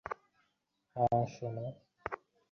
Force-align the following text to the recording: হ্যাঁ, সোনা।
হ্যাঁ, 0.95 1.21
সোনা। 1.35 1.65